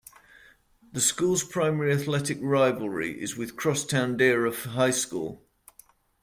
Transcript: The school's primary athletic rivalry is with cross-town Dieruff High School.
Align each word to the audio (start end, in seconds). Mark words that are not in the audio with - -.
The 0.93 0.99
school's 0.99 1.43
primary 1.43 1.93
athletic 1.93 2.39
rivalry 2.41 3.21
is 3.21 3.37
with 3.37 3.55
cross-town 3.55 4.17
Dieruff 4.17 4.63
High 4.65 4.89
School. 4.89 5.45